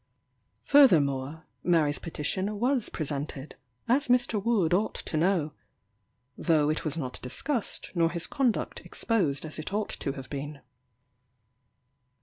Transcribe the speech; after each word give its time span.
Furthermore, 0.63 1.43
Mary's 1.63 1.99
petition 1.99 2.59
was 2.59 2.89
presented, 2.89 3.53
as 3.87 4.07
Mr. 4.07 4.43
Wood 4.43 4.73
ought 4.73 4.95
to 4.95 5.15
know; 5.15 5.51
though 6.35 6.71
it 6.71 6.83
was 6.83 6.97
not 6.97 7.21
discussed, 7.21 7.91
nor 7.93 8.09
his 8.09 8.25
conduct 8.25 8.83
exposed 8.83 9.45
as 9.45 9.59
it 9.59 9.71
ought 9.71 9.89
to 9.99 10.13
have 10.13 10.27
been. 10.27 10.61